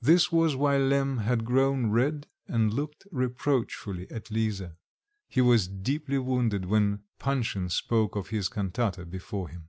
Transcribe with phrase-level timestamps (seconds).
[0.00, 4.78] This was why Lemm had grown red, and looked reproachfully at Lisa;
[5.28, 9.68] he was deeply wounded when Panshin spoke of his cantata before him.